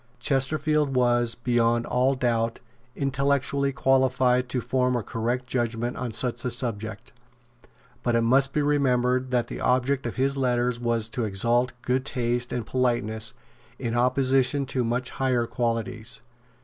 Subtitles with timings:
[0.19, 2.59] Chesterfield was, beyond all doubt,
[2.95, 7.11] intellectually qualified to form a correct judgment on such a subject.
[8.01, 12.03] But it must be remembered that the object of his letters was to exalt good
[12.03, 13.35] taste and politeness
[13.77, 16.21] in opposition to much higher qualities.